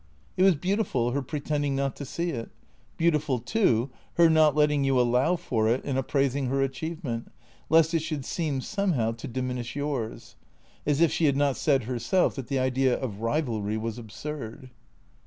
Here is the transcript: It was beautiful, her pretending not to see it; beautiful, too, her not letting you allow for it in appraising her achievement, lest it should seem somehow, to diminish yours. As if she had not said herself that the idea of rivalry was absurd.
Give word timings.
It 0.35 0.41
was 0.41 0.55
beautiful, 0.55 1.11
her 1.11 1.21
pretending 1.21 1.75
not 1.75 1.95
to 1.97 2.05
see 2.05 2.31
it; 2.31 2.49
beautiful, 2.97 3.37
too, 3.37 3.91
her 4.15 4.31
not 4.31 4.55
letting 4.55 4.83
you 4.83 4.99
allow 4.99 5.35
for 5.35 5.67
it 5.67 5.85
in 5.85 5.95
appraising 5.95 6.47
her 6.47 6.63
achievement, 6.63 7.31
lest 7.69 7.93
it 7.93 7.99
should 7.99 8.25
seem 8.25 8.61
somehow, 8.61 9.11
to 9.11 9.27
diminish 9.27 9.75
yours. 9.75 10.37
As 10.87 11.01
if 11.01 11.11
she 11.11 11.25
had 11.25 11.37
not 11.37 11.55
said 11.55 11.83
herself 11.83 12.33
that 12.33 12.47
the 12.47 12.57
idea 12.57 12.99
of 12.99 13.21
rivalry 13.21 13.77
was 13.77 13.99
absurd. 13.99 14.71